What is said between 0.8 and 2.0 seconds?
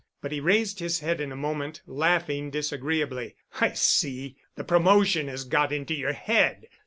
head in a moment,